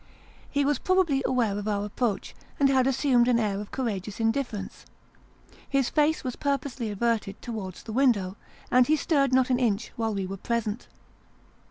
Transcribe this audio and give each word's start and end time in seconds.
He 0.49 0.65
was 0.65 0.79
probably 0.79 1.21
aware 1.27 1.55
of 1.59 1.67
our 1.67 1.85
approach, 1.85 2.33
and 2.59 2.69
had 2.69 2.87
assumed 2.87 3.27
an 3.27 3.37
air 3.37 3.59
of 3.61 3.69
courageous 3.69 4.19
indifference; 4.19 4.87
his 5.69 5.91
face 5.91 6.23
was 6.23 6.35
purposely 6.35 6.89
averted 6.89 7.39
towards 7.39 7.83
the 7.83 7.93
window, 7.93 8.35
and 8.71 8.87
he 8.87 8.95
stirred 8.95 9.31
not 9.31 9.51
an 9.51 9.59
inch 9.59 9.91
while 9.97 10.15
we 10.15 10.25
were 10.25 10.37
present. 10.37 10.87